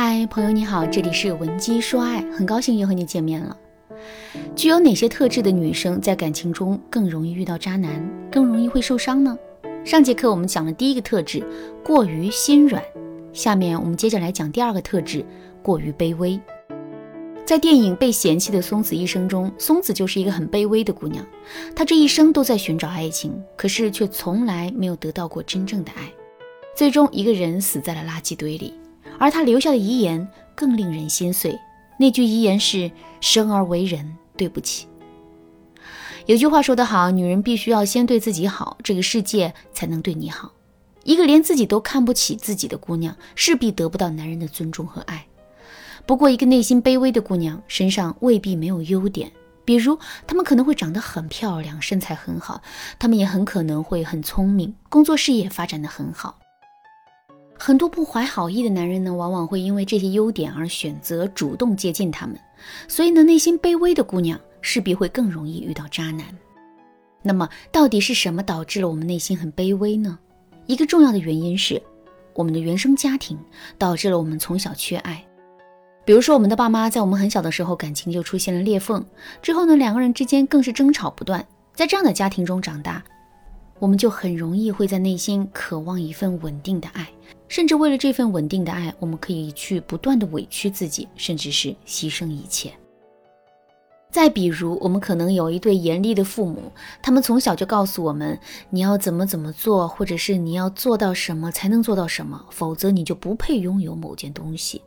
[0.00, 3.56] 嗨，朋友你好，这里是文姬说爱，很高兴又和你见面了。
[4.54, 9.36] 具有哪些特质的女生在感情中更容易遇到渣男，更容易会受伤呢？
[9.84, 11.44] 上节课我们讲了第一个特质，
[11.84, 12.80] 过于心软。
[13.32, 15.26] 下面我们接着来讲第二个特质，
[15.64, 16.40] 过于卑微。
[17.44, 21.26] 在电影《被嫌弃的松子》一生中，松子就是一个很卑微的姑娘，
[21.74, 26.08] 她这一生都在寻找爱情，可是却从来没有得到过真正的爱。
[26.76, 28.74] 最终，一个人死在了垃圾堆里。
[29.18, 31.58] 而他留下的遗言更令人心碎。
[31.98, 32.90] 那句遗言是
[33.20, 34.86] ：“生而为人，对不起。”
[36.26, 40.52] 有句话说得好：“女人必须要先对自己好，这个世界才能对你好。”
[41.04, 45.26] 一个连自己都看不起自己的姑娘，势必得不到男人的尊重和爱。
[46.04, 49.32] 不过，一个内心卑微的姑娘身上未必没有优点，
[49.64, 52.60] 比如她们可能会长得很漂亮，身材很好，
[52.98, 56.38] 她们也很可能会很聪明，工作事业发展的很好。
[57.58, 62.38] 很多不怀好意的男人呢，往往会因为这些优点而选择主动接近他们，
[62.86, 66.24] 所以呢，内心卑微的姑娘势必会更容易遇到渣男。
[67.20, 70.18] 那么，到底是什么导致了我们内心很卑微呢？
[70.66, 71.82] 一个重要的原因是，
[72.34, 73.36] 我们的原生家庭
[73.76, 75.22] 导致了我们从小缺爱。
[76.04, 79.04] 比如说，我们的爸妈在我们很小的时候感情就出现了裂缝，
[79.42, 83.02] 之后呢，两个人之间更是争吵不断，在这样的家庭中长大。
[83.78, 87.08] 我们就很容易会在内心渴望一份稳定的爱，
[87.48, 92.72] 甚至为了这份稳定的爱，我们可以去不断的委屈自己，甚至是牺牲一切。
[94.10, 98.38] 再比如，我们可能有一对严厉的父母，他们从小就告诉我们，
[98.70, 104.80] 你要怎么怎么做，或者是你要做到什么才能做到什么，否则你就不配拥有某件东西。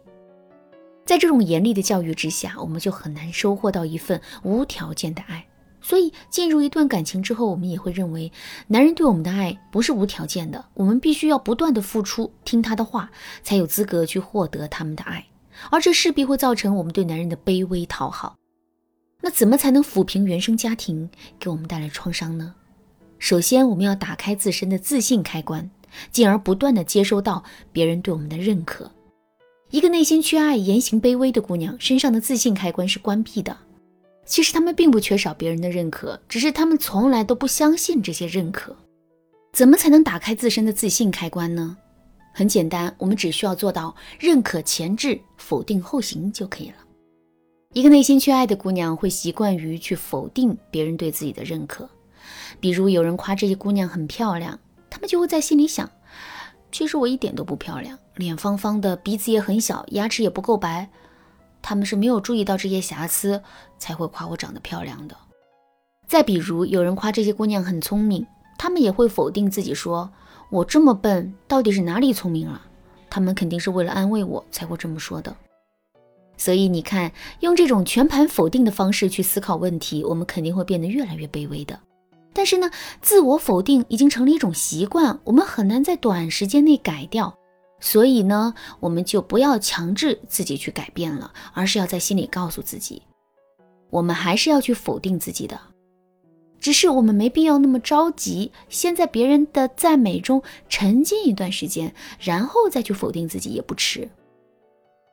[1.06, 5.46] 在这种严厉的教育之下，我们就很难收获到一份无条件的爱。
[5.82, 8.32] 所以，进入一段感情之后，我们也会认为，
[8.68, 13.12] 男人对我们的爱不是无条件的，我们必须要不断的付出，听他的话，
[13.44, 15.26] 才有资格去获得他们的爱，
[15.70, 18.36] 而这势必会造成我们对男人的卑微讨好。
[19.22, 21.10] 那怎么才能抚平原生家庭
[21.40, 22.56] 给我们带来创伤呢？
[23.20, 25.70] 首先，我们要打开自身的自信开关，
[26.12, 28.92] 进而不断的接收到别人对我们的认可。
[29.70, 33.56] 一个内心缺爱、言行卑微的姑娘，身上的自信开关是关闭的。
[34.32, 38.74] 其实他们并不缺少别人的认可，只是他们从来都不相信这些认可。
[39.52, 41.76] 怎么才能打开自身的自信开关呢？
[42.32, 46.76] 很简单，我们只需要做到认可前置，否定后行就可以了。
[47.74, 51.90] 一个内心缺爱的姑娘会习惯于去否定别人对自己的认可，
[52.62, 54.58] 比如有人夸这些姑娘很漂亮，
[54.90, 55.92] 他们就会在心里想：
[56.72, 60.90] 其实我一点都不漂亮，脸方方的，鼻子也很小，牙齿也不够白。
[61.62, 63.42] 他们是没有注意到这些瑕疵，
[63.78, 65.16] 才会夸我长得漂亮的。
[66.08, 68.26] 再比如，有人夸这些姑娘很聪明，
[68.58, 70.12] 他们也会否定自己，说
[70.50, 72.62] 我这么笨，到底是哪里聪明了？
[73.10, 75.36] 他们肯定是为了安慰我才会这么说的。
[76.38, 77.12] 所以你看，
[77.42, 81.80] 用这种全盘否定的方式去思考问题，我们肯定会变得越来越卑微的。
[82.34, 87.38] 但是呢，自我否定已经成了一种习惯，我们很难在短时间内改掉。
[87.82, 93.02] 所以呢，我们就不要强制自己去改变了，而是要在心里告诉自己，
[93.90, 95.60] 我们还是要去否定自己的，
[96.60, 104.08] 只是我们没必要那么着急，先在别人的赞美中沉浸一段时间，然后再去否定自己也不迟。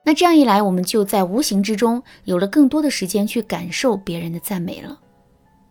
[0.05, 4.99] 那这样一来，我们就在无形之中有了更多的时间去感受别人的赞美了。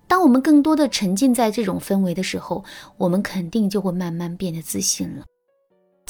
[0.06, 2.64] 当我们更多的沉浸在这种氛围的时候，
[2.96, 5.24] 我们肯定就会慢慢变得自信了。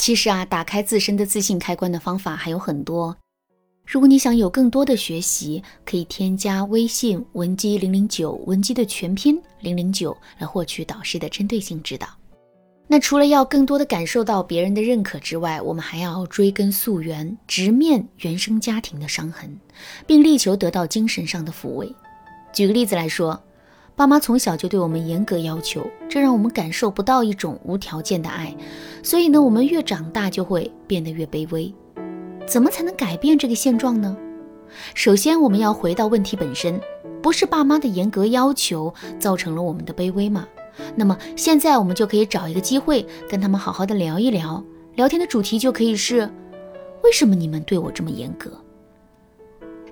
[0.08, 3.14] 其实啊，打开自身的自信开关的方法还有很多。
[3.84, 12.08] 如果你想有更多的学习，可以添加微信文姬零零九，文姬的全拼零零九，来获取导师的针对性指导。
[12.86, 19.54] 那除了要更多的感受到别人的认可之外，我们还要追根溯源，直面原生家庭的伤痕，
[20.06, 21.94] 并力求得到精神上的抚慰。
[22.50, 23.38] 举个例子来说。
[23.98, 28.56] 爸妈从小就对我们严格要求，这让我们感受不到一种无条件的爱，
[29.03, 31.75] 所以呢，我们越长大就会变得越卑微。
[32.46, 34.17] 怎么才能改变这个现状呢？
[34.94, 36.81] 首先，我们要回到问题本身，
[37.20, 40.46] 不是爸妈的严格要求造成了我们的卑微吗？
[40.94, 44.62] 那么现在我们就可以找一个机会跟他们好好的聊一聊，
[44.94, 46.20] 聊天的主题就可以是：
[47.02, 48.52] 为什么你们对我这么严格？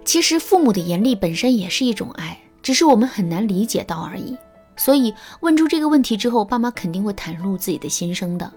[0.05, 2.39] 其实父母的严厉本身也是一种爱。
[2.67, 4.37] 只是我们很难理解到而已，
[4.75, 8.53] 所以问出这个问题之后，爸妈肯定会袒露自己的心声的。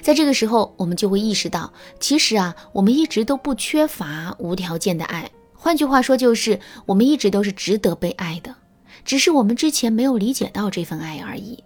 [0.00, 1.70] 在这个时候，我们就会意识到，
[2.00, 5.30] 其实啊，我们一直都不缺乏无条件的爱。
[5.52, 8.56] 换句话说，就是我们一直都是值得被爱的，
[9.04, 11.62] 只是我们之前没有理解到这份爱而已。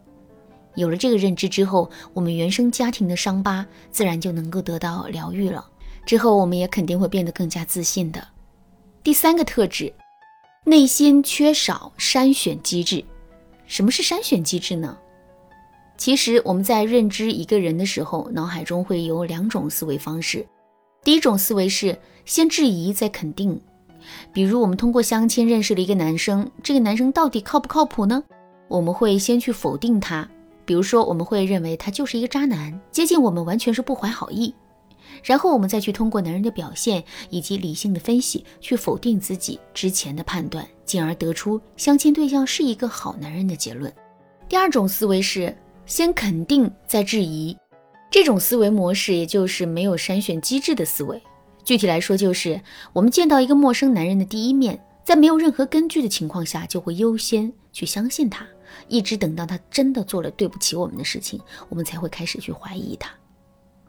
[0.74, 5.64] 有了这个认知之后，我们原生家庭的伤疤自然就能够得到疗愈了。
[6.04, 8.26] 之后我们也肯定会变得更加自信的。
[9.04, 9.94] 第三个特质，
[10.68, 13.04] 内心缺少筛选机制。
[13.68, 14.98] 什么是筛选机制呢？
[15.96, 20.44] 其实我们在认知一个人的时候，脑海中会有两种思维方式。
[21.04, 23.60] 第一种思维是先质疑再肯定，
[24.32, 28.24] 比如我们通过相亲认识了一个男生，这个男生到底靠不靠谱呢？
[28.66, 30.28] 我们会先去否定他，
[30.64, 34.52] 比如说我们会认为他就是一个渣男，接近我们完全是不怀好意。
[35.22, 43.92] 然后我们再去通过男人的表现以及理性的分析去否定自己之前的判断，进而得出相亲对象是一个好男人的结论。
[44.48, 45.56] 第二种思维是
[45.86, 47.56] 先肯定再质疑，
[48.10, 51.20] 这种思维模式也就是没有筛选机制的思维。
[51.64, 52.60] 具体来说，就是
[52.92, 58.46] 我们见到一个陌生男人的第一面，在没有任何根据的情况下，就会优先去相信他，
[58.86, 63.10] 一直等到他真的做了对不起我们的事情，我们才会开始去怀疑他。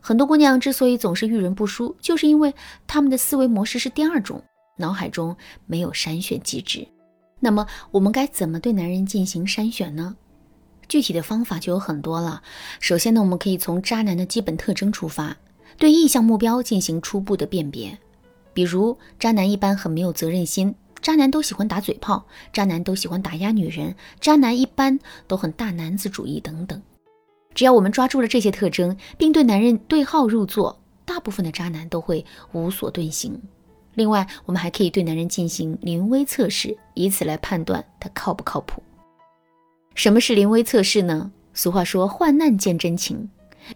[0.08, 2.54] 很多姑娘之所以总是遇人不淑，就是因为
[2.88, 4.42] 她们的思维模式是第二种，
[4.78, 6.88] 脑海中没有筛选机制。
[7.42, 10.16] 那么我们该怎么对男人进行筛选呢？
[10.88, 12.42] 具体的方法就有很多了。
[12.80, 15.36] 首先呢，我们可以从渣男的基本特征出发，
[15.78, 18.00] 对意向目标进行初步的辨别。
[18.54, 26.82] 比如，渣男一般很没有责任心，渣男都喜欢打嘴炮，渣男都喜欢打压女人，渣男一般都很大男子主义等等。
[27.58, 33.42] 只要我们抓住了这些特征，并对男人对号入座，大部分的渣男都会无所遁形。
[33.96, 38.84] 另外，我们还可以对男人进行临危测试，以此来判断他靠不靠谱。
[39.96, 41.32] 什么是临危测试呢？
[41.56, 43.28] 俗话说“患难见真情”，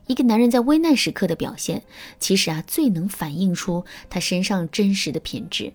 [0.05, 1.81] 一个男人在危难时刻的表现，
[2.19, 5.73] 其实啊最能反映出他身上真实的品质。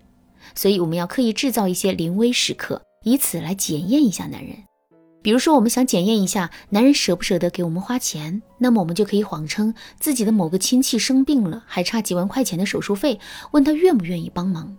[0.55, 4.55] 所以，我们要刻意制造一些临危时刻，以此来检验一下男人。
[5.27, 13.19] 比如说，我们想检验一下男人舍不舍得给我们花钱，那么我们就可以谎称自己的某个亲戚生病了，还差几万块钱的手术费，
[13.51, 14.73] 问他愿不愿意帮忙。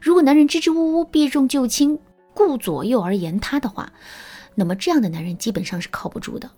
[0.00, 1.98] 如果男人支支吾吾、避重就轻、
[2.34, 3.92] 顾左右而言他的话，
[4.54, 6.48] 那么这样的男人基本上是靠不住的。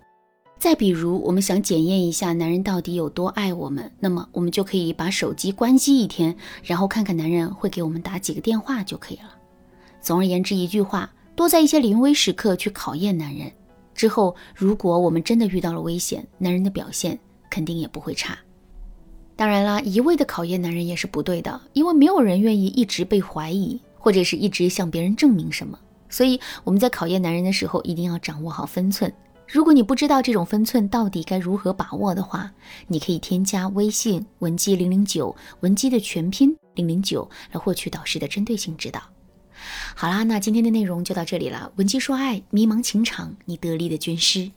[0.59, 9.31] 再比如，我们想检验一下男人到底有多爱我们，那么我们就可以把手机关机一天，然后看看男人会给我们打几个电话就可以了。
[10.03, 11.11] 总而言之，一句话。
[11.37, 13.53] 多在一些临危时刻去考验男人，
[13.95, 17.17] 之后如果我们真的遇到了危险，男人的表现
[17.51, 18.37] 肯定也不会差。
[19.37, 25.79] 当然啦，一味的考验男人也是不对的，因为没有人愿意一直被怀疑，或者是一直向别人证明什么。
[26.09, 29.13] 所以我们在考验男人的时候，一定要掌握好分寸。
[29.47, 32.51] 如果你不知道这种分寸到底该如何把握的话，
[32.89, 39.03] 你可以添加微信文姬零零九，文姬的全拼零零九，来获取导师的针对性指导。
[39.95, 41.73] 好啦，那今天的内容就到这里了。
[41.77, 44.51] 文姬说爱，迷茫情场，你得力的军师。